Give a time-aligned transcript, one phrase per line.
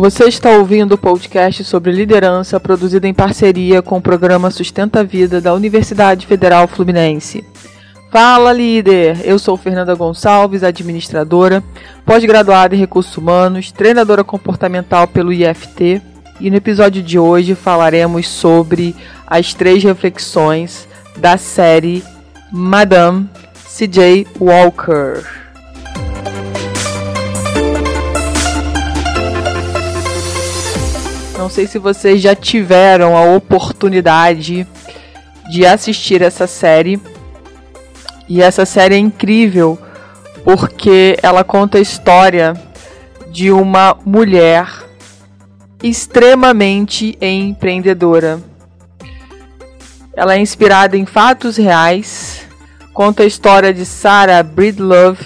[0.00, 5.02] Você está ouvindo o podcast sobre liderança produzido em parceria com o programa Sustenta a
[5.02, 7.44] Vida da Universidade Federal Fluminense.
[8.10, 9.20] Fala, líder!
[9.24, 11.62] Eu sou Fernanda Gonçalves, administradora,
[12.06, 16.00] pós-graduada em recursos humanos, treinadora comportamental pelo IFT,
[16.40, 18.96] e no episódio de hoje falaremos sobre
[19.26, 20.88] as três reflexões
[21.18, 22.02] da série
[22.50, 23.28] Madame
[23.68, 24.26] C.J.
[24.40, 25.39] Walker.
[31.40, 34.66] Não sei se vocês já tiveram a oportunidade
[35.50, 37.00] de assistir essa série.
[38.28, 39.78] E essa série é incrível
[40.44, 42.52] porque ela conta a história
[43.30, 44.68] de uma mulher
[45.82, 48.38] extremamente empreendedora.
[50.14, 52.42] Ela é inspirada em fatos reais,
[52.92, 55.24] conta a história de Sarah Breedlove,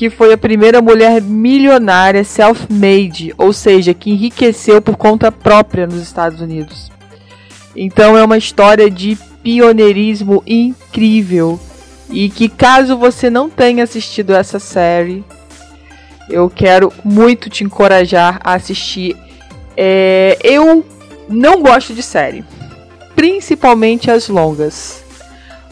[0.00, 6.00] que foi a primeira mulher milionária self-made, ou seja, que enriqueceu por conta própria nos
[6.00, 6.90] Estados Unidos.
[7.76, 11.60] Então é uma história de pioneirismo incrível
[12.08, 15.22] e que caso você não tenha assistido essa série,
[16.30, 19.14] eu quero muito te encorajar a assistir.
[19.76, 20.82] É, eu
[21.28, 22.42] não gosto de série,
[23.14, 25.04] principalmente as longas.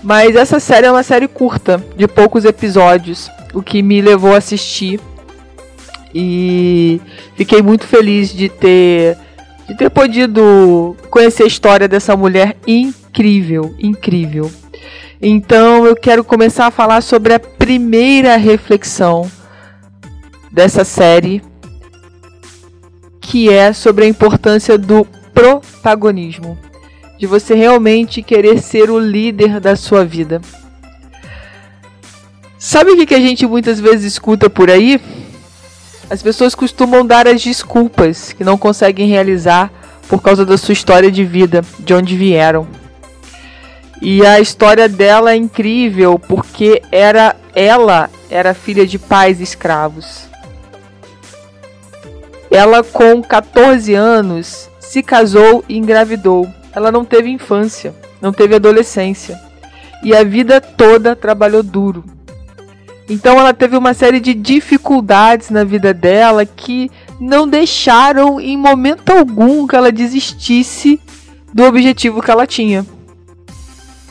[0.03, 4.39] Mas essa série é uma série curta, de poucos episódios o que me levou a
[4.39, 5.01] assistir.
[6.15, 7.01] E
[7.37, 9.17] fiquei muito feliz de ter
[9.69, 14.51] de ter podido conhecer a história dessa mulher incrível, incrível.
[15.21, 19.31] Então eu quero começar a falar sobre a primeira reflexão
[20.51, 21.43] dessa série,
[23.21, 26.59] que é sobre a importância do protagonismo,
[27.19, 30.41] de você realmente querer ser o líder da sua vida.
[32.69, 35.01] Sabe o que, que a gente muitas vezes escuta por aí?
[36.11, 39.73] As pessoas costumam dar as desculpas que não conseguem realizar
[40.07, 42.69] por causa da sua história de vida, de onde vieram.
[44.03, 50.25] E a história dela é incrível porque era ela era filha de pais escravos.
[52.51, 56.47] Ela com 14 anos se casou e engravidou.
[56.75, 59.41] Ela não teve infância, não teve adolescência.
[60.05, 62.18] E a vida toda trabalhou duro
[63.09, 69.11] então ela teve uma série de dificuldades na vida dela que não deixaram em momento
[69.11, 71.01] algum que ela desistisse
[71.53, 72.85] do objetivo que ela tinha.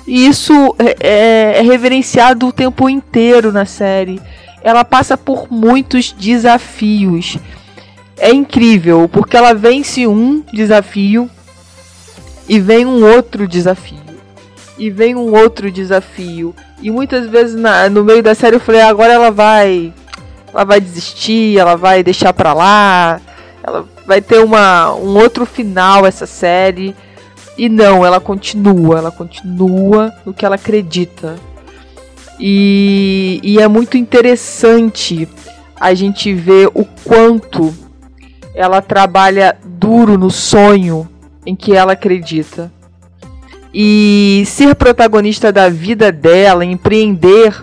[0.07, 4.19] E isso é, é, é reverenciado o tempo inteiro na série.
[4.63, 7.37] Ela passa por muitos desafios.
[8.17, 11.29] É incrível, porque ela vence um desafio
[12.49, 14.06] e vem um outro desafio.
[14.77, 18.81] E vem um outro desafio e muitas vezes na, no meio da série eu falei,
[18.81, 19.93] agora ela vai.
[20.53, 23.19] Ela vai desistir, ela vai deixar pra lá.
[23.63, 26.95] Ela vai ter uma, um outro final essa série.
[27.57, 31.35] E não, ela continua, ela continua no que ela acredita.
[32.39, 35.27] E, e é muito interessante
[35.79, 37.73] a gente ver o quanto
[38.53, 41.09] ela trabalha duro no sonho
[41.45, 42.71] em que ela acredita
[43.73, 47.53] e ser protagonista da vida dela, empreender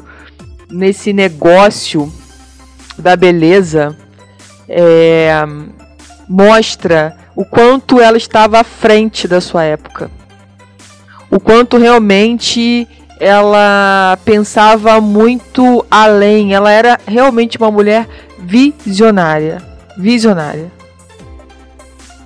[0.70, 2.12] nesse negócio
[2.98, 3.96] da beleza,
[4.68, 5.32] é,
[6.28, 10.10] mostra o quanto ela estava à frente da sua época.
[11.30, 12.86] O quanto realmente
[13.18, 16.54] ela pensava muito além.
[16.54, 18.06] Ela era realmente uma mulher
[18.38, 19.62] visionária.
[19.96, 20.70] Visionária.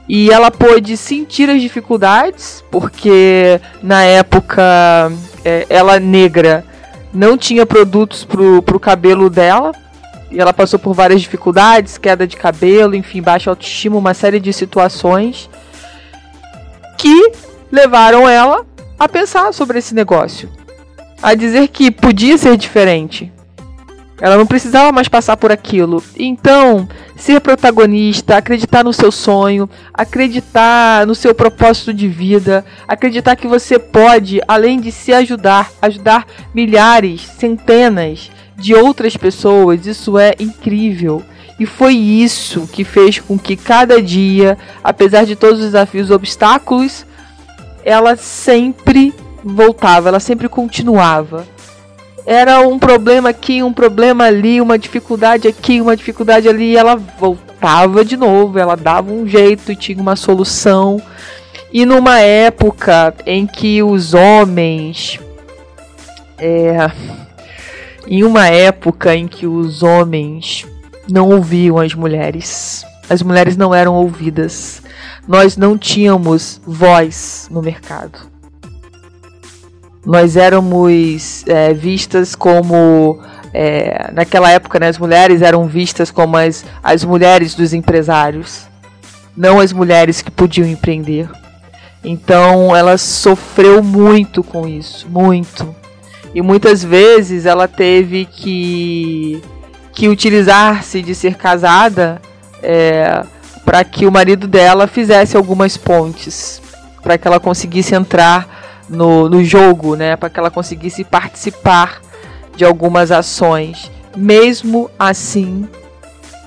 [0.09, 5.13] E ela pôde sentir as dificuldades, porque na época
[5.45, 6.65] é, ela negra
[7.13, 9.73] não tinha produtos pro, pro cabelo dela.
[10.31, 14.53] E ela passou por várias dificuldades, queda de cabelo, enfim, baixa autoestima, uma série de
[14.53, 15.49] situações
[16.99, 17.33] que
[17.71, 18.67] levaram ela
[18.99, 20.51] a pensar sobre esse negócio.
[21.23, 23.33] A dizer que podia ser diferente.
[24.21, 26.03] Ela não precisava mais passar por aquilo.
[26.17, 33.47] Então, ser protagonista, acreditar no seu sonho, acreditar no seu propósito de vida, acreditar que
[33.47, 41.23] você pode, além de se ajudar, ajudar milhares, centenas de outras pessoas, isso é incrível.
[41.61, 46.13] E foi isso que fez com que cada dia, apesar de todos os desafios e
[46.13, 47.07] obstáculos,
[47.85, 49.15] ela sempre
[49.45, 51.47] voltava, ela sempre continuava
[52.31, 56.95] era um problema aqui, um problema ali, uma dificuldade aqui, uma dificuldade ali, e ela
[56.95, 61.01] voltava de novo, ela dava um jeito e tinha uma solução.
[61.73, 65.19] E numa época em que os homens.
[66.37, 66.91] É,
[68.07, 70.67] em uma época em que os homens
[71.11, 72.85] não ouviam as mulheres.
[73.09, 74.83] As mulheres não eram ouvidas.
[75.27, 78.38] Nós não tínhamos voz no mercado.
[80.05, 83.21] Nós éramos é, vistas como.
[83.53, 88.67] É, naquela época, né, as mulheres eram vistas como as, as mulheres dos empresários,
[89.35, 91.29] não as mulheres que podiam empreender.
[92.05, 95.75] Então ela sofreu muito com isso, muito.
[96.35, 99.43] E muitas vezes ela teve que,
[99.93, 102.21] que utilizar-se de ser casada
[102.63, 103.25] é,
[103.65, 106.61] para que o marido dela fizesse algumas pontes,
[107.03, 112.01] para que ela conseguisse entrar no, no jogo, né, para que ela conseguisse participar
[112.57, 113.91] de algumas ações.
[114.17, 115.69] Mesmo assim,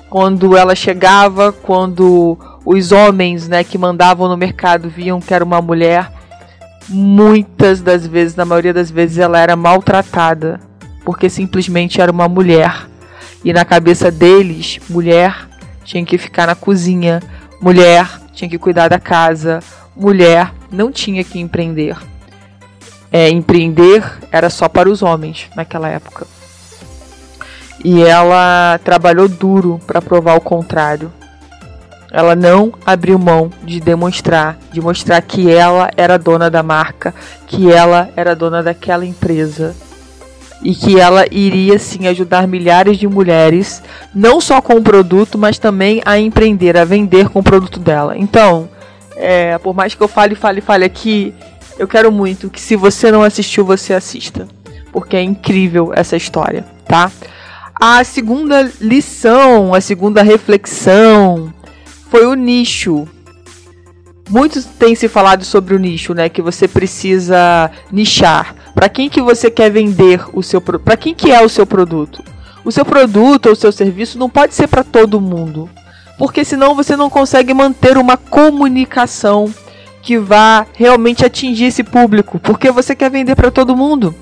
[0.09, 5.61] quando ela chegava, quando os homens né, que mandavam no mercado viam que era uma
[5.61, 6.11] mulher,
[6.89, 10.59] muitas das vezes, na maioria das vezes, ela era maltratada,
[11.05, 12.87] porque simplesmente era uma mulher.
[13.43, 15.47] E na cabeça deles, mulher
[15.83, 17.21] tinha que ficar na cozinha,
[17.61, 19.59] mulher tinha que cuidar da casa,
[19.95, 21.95] mulher não tinha que empreender.
[23.11, 26.25] É, empreender era só para os homens naquela época.
[27.83, 31.11] E ela trabalhou duro para provar o contrário.
[32.11, 37.13] Ela não abriu mão de demonstrar, de mostrar que ela era dona da marca,
[37.47, 39.75] que ela era dona daquela empresa
[40.63, 43.81] e que ela iria sim ajudar milhares de mulheres,
[44.13, 48.15] não só com o produto, mas também a empreender, a vender com o produto dela.
[48.17, 48.69] Então,
[49.15, 51.33] é, por mais que eu fale, fale, fale aqui,
[51.81, 54.47] eu quero muito que se você não assistiu, você assista,
[54.91, 57.11] porque é incrível essa história, tá?
[57.73, 61.51] A segunda lição, a segunda reflexão
[62.11, 63.07] foi o nicho.
[64.29, 66.29] Muitos têm se falado sobre o nicho, né?
[66.29, 68.55] Que você precisa nichar.
[68.75, 70.85] Para quem que você quer vender o seu produto?
[70.85, 72.23] Para quem que é o seu produto?
[72.63, 75.67] O seu produto ou o seu serviço não pode ser para todo mundo,
[76.19, 79.51] porque senão você não consegue manter uma comunicação
[80.01, 84.15] que vá realmente atingir esse público, porque você quer vender para todo mundo.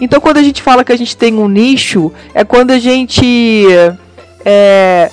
[0.00, 3.66] Então, quando a gente fala que a gente tem um nicho, é quando a gente
[4.44, 5.10] é,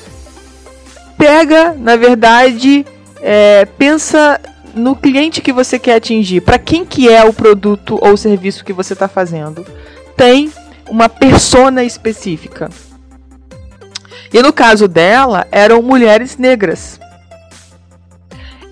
[1.17, 2.85] pega, na verdade,
[3.21, 4.39] é, pensa
[4.73, 8.73] no cliente que você quer atingir, para quem que é o produto ou serviço que
[8.73, 9.65] você está fazendo.
[10.15, 10.51] Tem
[10.89, 12.69] uma persona específica.
[14.33, 17.00] E no caso dela, eram mulheres negras.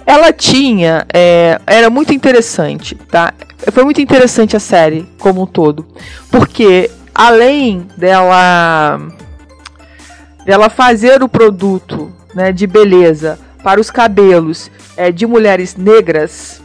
[0.10, 3.32] Ela tinha, é, era muito interessante, tá?
[3.72, 5.86] Foi muito interessante a série como um todo,
[6.32, 9.00] porque além dela,
[10.44, 16.60] dela fazer o produto né, de beleza para os cabelos é, de mulheres negras,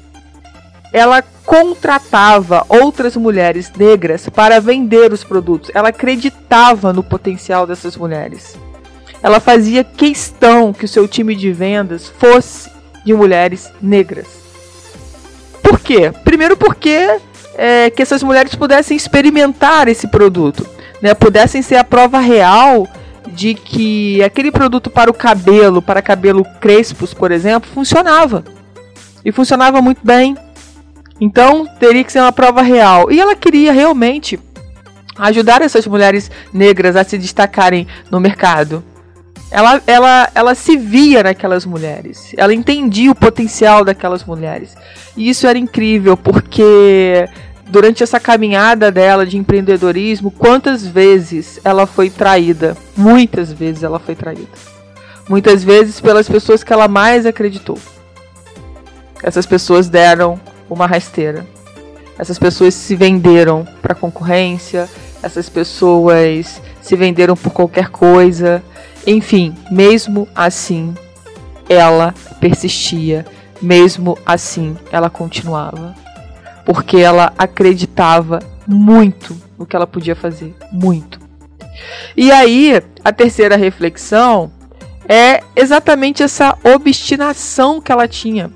[0.91, 5.71] ela contratava outras mulheres negras para vender os produtos.
[5.75, 8.57] Ela acreditava no potencial dessas mulheres.
[9.23, 12.73] Ela fazia questão que o seu time de vendas fosse
[13.05, 14.27] de mulheres negras.
[15.63, 16.13] Por quê?
[16.25, 17.19] Primeiro porque
[17.57, 20.67] é, que essas mulheres pudessem experimentar esse produto,
[21.01, 21.15] né?
[21.15, 22.89] pudessem ser a prova real
[23.29, 28.45] de que aquele produto para o cabelo, para cabelo crespos, por exemplo, funcionava.
[29.25, 30.37] E funcionava muito bem.
[31.21, 33.11] Então, teria que ser uma prova real.
[33.11, 34.39] E ela queria realmente
[35.17, 38.85] ajudar essas mulheres negras a se destacarem no mercado.
[39.55, 42.35] Ela, ela, ela se via naquelas mulheres.
[42.37, 44.77] Ela entendia o potencial daquelas mulheres.
[45.17, 47.29] E isso era incrível, porque
[47.69, 52.77] durante essa caminhada dela de empreendedorismo, quantas vezes ela foi traída?
[52.97, 54.49] Muitas vezes ela foi traída.
[55.29, 57.79] Muitas vezes pelas pessoas que ela mais acreditou.
[59.23, 61.47] Essas pessoas deram uma rasteira.
[62.19, 64.89] Essas pessoas se venderam para concorrência,
[65.23, 68.61] essas pessoas se venderam por qualquer coisa.
[69.07, 70.95] Enfim, mesmo assim,
[71.69, 73.25] ela persistia,
[73.61, 75.95] mesmo assim, ela continuava.
[76.65, 81.21] Porque ela acreditava muito no que ela podia fazer, muito.
[82.17, 84.51] E aí, a terceira reflexão
[85.09, 88.51] é exatamente essa obstinação que ela tinha,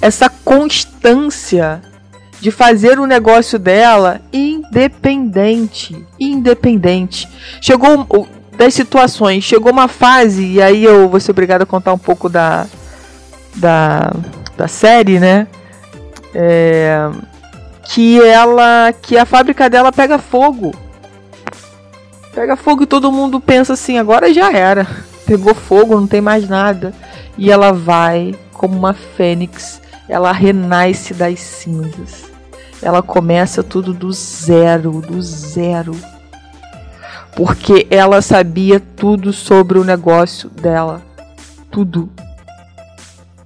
[0.00, 1.82] essa constância
[2.40, 7.28] de fazer o negócio dela independente, independente.
[7.60, 8.06] Chegou
[8.56, 12.28] das situações, chegou uma fase e aí eu vou ser obrigada a contar um pouco
[12.28, 12.66] da
[13.56, 14.12] da,
[14.56, 15.46] da série, né?
[16.38, 17.10] é,
[17.82, 20.74] que ela que a fábrica dela pega fogo.
[22.34, 24.86] Pega fogo e todo mundo pensa assim, agora já era.
[25.24, 26.92] Pegou fogo, não tem mais nada.
[27.38, 32.30] E ela vai como uma fênix, ela renasce das cinzas.
[32.82, 35.96] Ela começa tudo do zero, do zero.
[37.36, 41.02] Porque ela sabia tudo sobre o negócio dela.
[41.70, 42.08] tudo.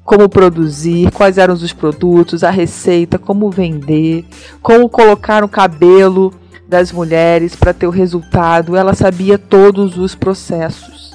[0.04, 4.24] Como produzir, quais eram os produtos, a receita, como vender,
[4.62, 6.32] como colocar o cabelo
[6.68, 8.76] das mulheres para ter o resultado.
[8.76, 11.12] Ela sabia todos os processos.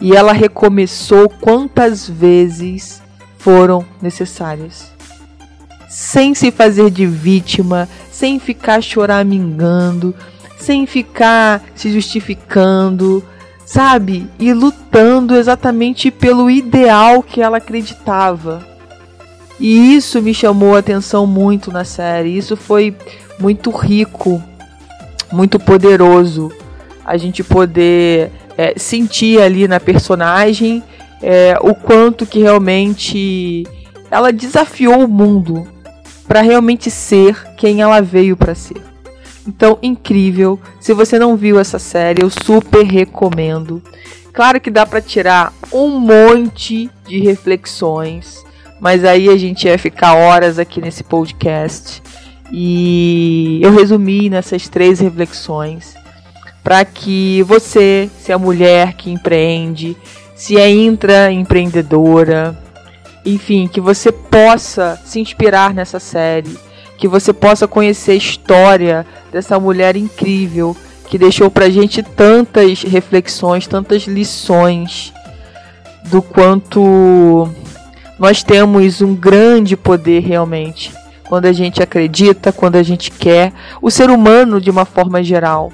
[0.00, 3.00] E ela recomeçou quantas vezes
[3.38, 4.92] foram necessárias.
[5.88, 10.14] Sem se fazer de vítima, sem ficar choramingando,
[10.58, 13.24] sem ficar se justificando,
[13.64, 14.28] sabe?
[14.38, 18.66] E lutando exatamente pelo ideal que ela acreditava.
[19.60, 22.36] E isso me chamou a atenção muito na série.
[22.36, 22.94] Isso foi
[23.38, 24.42] muito rico,
[25.32, 26.50] muito poderoso.
[27.04, 30.82] A gente poder é, sentir ali na personagem
[31.22, 33.66] é, o quanto que realmente
[34.10, 35.66] ela desafiou o mundo
[36.26, 38.87] para realmente ser quem ela veio para ser.
[39.48, 40.60] Então, incrível.
[40.78, 43.82] Se você não viu essa série, eu super recomendo.
[44.30, 48.44] Claro que dá para tirar um monte de reflexões,
[48.78, 52.02] mas aí a gente ia ficar horas aqui nesse podcast.
[52.52, 55.94] E eu resumi nessas três reflexões
[56.62, 59.96] para que você, se é mulher que empreende,
[60.36, 62.56] se é intraempreendedora,
[63.24, 66.67] enfim, que você possa se inspirar nessa série,
[66.98, 70.76] que você possa conhecer a história dessa mulher incrível
[71.08, 75.12] que deixou pra gente tantas reflexões, tantas lições
[76.06, 77.48] do quanto
[78.18, 80.92] nós temos um grande poder realmente
[81.28, 83.52] quando a gente acredita, quando a gente quer,
[83.82, 85.70] o ser humano de uma forma geral.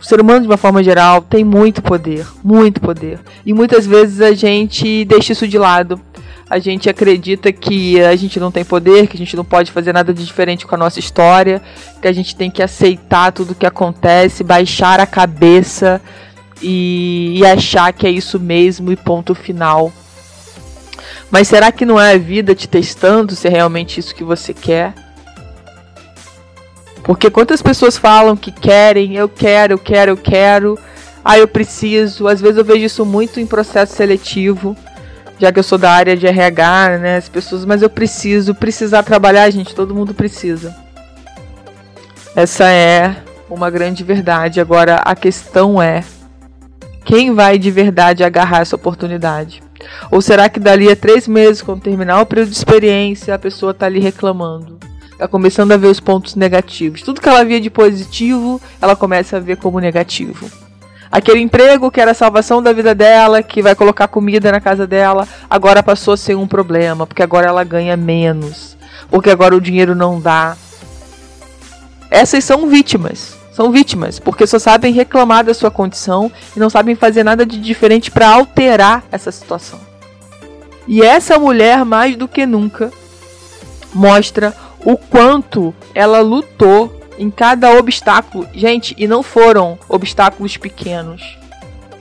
[0.00, 3.20] O ser humano, de uma forma geral, tem muito poder, muito poder.
[3.46, 5.98] E muitas vezes a gente deixa isso de lado.
[6.54, 9.92] A gente acredita que a gente não tem poder, que a gente não pode fazer
[9.92, 11.60] nada de diferente com a nossa história,
[12.00, 16.00] que a gente tem que aceitar tudo o que acontece, baixar a cabeça
[16.62, 19.92] e, e achar que é isso mesmo e ponto final.
[21.28, 24.54] Mas será que não é a vida te testando se é realmente isso que você
[24.54, 24.94] quer?
[27.02, 30.78] Porque quantas pessoas falam que querem, eu quero, eu quero, eu quero,
[31.24, 32.28] ah, eu preciso.
[32.28, 34.76] Às vezes eu vejo isso muito em processo seletivo,
[35.38, 37.16] já que eu sou da área de RH, né?
[37.16, 40.74] As pessoas, mas eu preciso, precisar trabalhar, gente, todo mundo precisa.
[42.36, 43.16] Essa é
[43.48, 44.60] uma grande verdade.
[44.60, 46.02] Agora a questão é:
[47.04, 49.62] quem vai de verdade agarrar essa oportunidade?
[50.10, 53.72] Ou será que dali a três meses, quando terminar o período de experiência, a pessoa
[53.72, 54.78] está ali reclamando?
[55.18, 57.02] Tá começando a ver os pontos negativos.
[57.02, 60.50] Tudo que ela via de positivo, ela começa a ver como negativo.
[61.14, 64.84] Aquele emprego que era a salvação da vida dela, que vai colocar comida na casa
[64.84, 68.76] dela, agora passou a ser um problema, porque agora ela ganha menos,
[69.08, 70.56] porque agora o dinheiro não dá.
[72.10, 73.36] Essas são vítimas.
[73.52, 77.60] São vítimas, porque só sabem reclamar da sua condição e não sabem fazer nada de
[77.60, 79.78] diferente para alterar essa situação.
[80.88, 82.90] E essa mulher, mais do que nunca,
[83.94, 84.52] mostra
[84.84, 88.46] o quanto ela lutou em cada obstáculo.
[88.52, 91.38] Gente, e não foram obstáculos pequenos.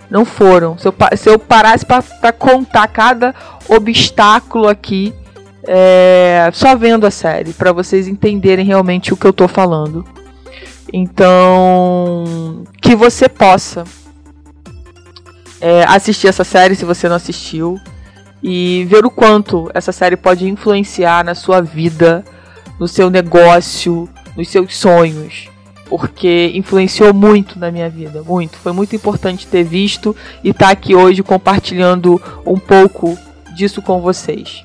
[0.09, 0.77] Não foram.
[0.77, 3.33] Se eu, se eu parasse para contar cada
[3.67, 5.13] obstáculo aqui,
[5.63, 10.05] é, só vendo a série, para vocês entenderem realmente o que eu tô falando.
[10.91, 13.83] Então, que você possa
[15.59, 17.79] é, assistir essa série se você não assistiu
[18.43, 22.23] e ver o quanto essa série pode influenciar na sua vida
[22.79, 25.49] no seu negócio, nos seus sonhos,
[25.85, 28.57] porque influenciou muito na minha vida, muito.
[28.57, 33.17] Foi muito importante ter visto e estar tá aqui hoje compartilhando um pouco
[33.55, 34.63] disso com vocês.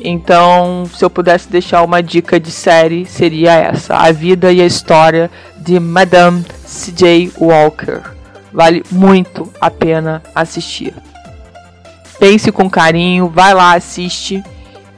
[0.00, 4.66] Então, se eu pudesse deixar uma dica de série, seria essa: A Vida e a
[4.66, 7.32] História de Madame C.J.
[7.38, 8.00] Walker.
[8.52, 10.94] Vale muito a pena assistir.
[12.18, 14.42] Pense com carinho, vai lá, assiste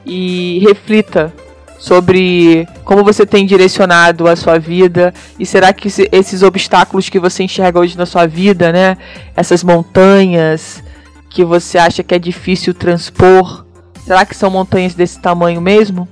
[0.05, 1.33] e reflita
[1.77, 7.43] sobre como você tem direcionado a sua vida e será que esses obstáculos que você
[7.43, 8.97] enxerga hoje na sua vida, né,
[9.35, 10.83] essas montanhas
[11.29, 13.65] que você acha que é difícil transpor,
[14.05, 16.07] será que são montanhas desse tamanho mesmo?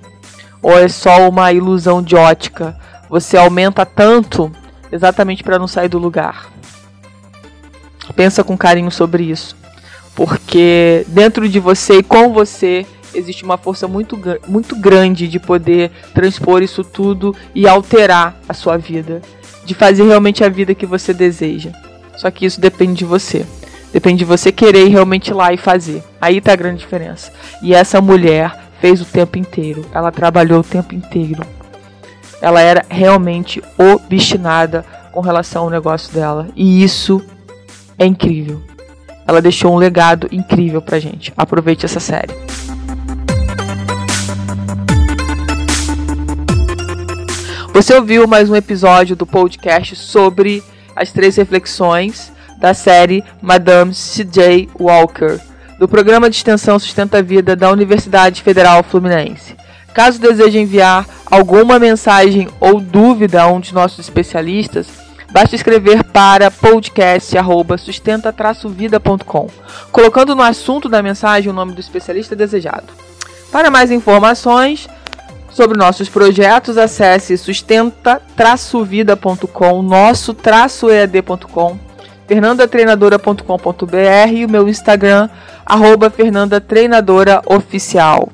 [0.62, 2.78] Ou é só uma ilusão de ótica?
[3.10, 4.52] Você aumenta tanto
[4.92, 6.52] exatamente para não sair do lugar.
[8.16, 9.56] Pensa com carinho sobre isso,
[10.14, 15.92] porque dentro de você e com você existe uma força muito, muito grande de poder
[16.14, 19.22] transpor isso tudo e alterar a sua vida,
[19.66, 21.72] de fazer realmente a vida que você deseja.
[22.16, 23.46] Só que isso depende de você.
[23.92, 26.04] Depende de você querer realmente ir lá e fazer.
[26.20, 27.32] Aí tá a grande diferença.
[27.62, 28.52] E essa mulher
[28.82, 29.86] fez o tempo inteiro.
[29.94, 31.46] Ela trabalhou o tempo inteiro.
[32.42, 36.48] Ela era realmente obstinada com relação ao negócio dela.
[36.56, 37.24] E isso
[37.98, 38.62] é incrível.
[39.26, 41.32] ela deixou um legado incrível pra gente.
[41.38, 42.34] Aproveite essa série.
[47.74, 50.62] Você ouviu mais um episódio do podcast sobre
[50.96, 54.70] as três reflexões da série Madame C.J.
[54.80, 55.40] Walker,
[55.80, 59.56] do programa de extensão Sustenta a Vida da Universidade Federal Fluminense.
[59.92, 64.86] Caso deseje enviar alguma mensagem ou dúvida a um de nossos especialistas,
[65.32, 69.50] basta escrever para podcast@sustenta-vida.com,
[69.92, 72.94] colocando no assunto da mensagem o nome do especialista desejado.
[73.52, 74.88] Para mais informações
[75.54, 81.80] sobre nossos projetos, acesse sustenta-vida.com, nosso-ead.com,
[82.28, 85.30] fernandatreinadora.com.br e o meu Instagram,
[85.66, 88.28] arroba fernandatreinadora oficial.